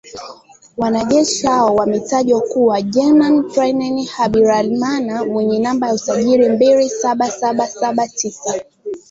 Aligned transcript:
Wanajeshi 0.77 1.47
hao 1.47 1.75
wametajwa 1.75 2.41
kuwa 2.41 2.81
“Jean 2.81 3.43
Pierre 3.43 4.03
Habyarimana 4.03 5.25
mwenye 5.25 5.59
namba 5.59 5.87
za 5.87 5.93
usajili 5.93 6.49
mbili 6.49 6.89
saba 6.89 7.31
saba 7.31 7.67
saba 7.67 8.07
tisa. 8.07 8.61